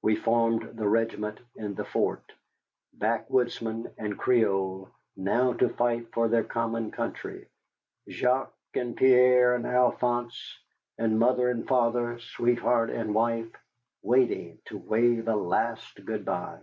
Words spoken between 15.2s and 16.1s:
a last